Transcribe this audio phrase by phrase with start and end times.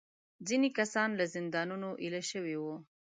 [0.47, 2.75] ځینې کسان له زندانونو ایله شوي وو.